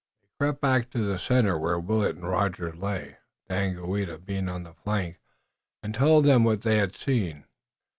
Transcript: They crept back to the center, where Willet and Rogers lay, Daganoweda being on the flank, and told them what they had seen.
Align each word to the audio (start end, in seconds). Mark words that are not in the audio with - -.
They 0.23 0.29
crept 0.47 0.61
back 0.61 0.89
to 0.89 0.97
the 1.05 1.19
center, 1.19 1.59
where 1.59 1.77
Willet 1.77 2.15
and 2.15 2.27
Rogers 2.27 2.75
lay, 2.75 3.17
Daganoweda 3.47 4.17
being 4.25 4.49
on 4.49 4.63
the 4.63 4.73
flank, 4.73 5.19
and 5.83 5.93
told 5.93 6.25
them 6.25 6.43
what 6.43 6.63
they 6.63 6.77
had 6.79 6.95
seen. 6.95 7.45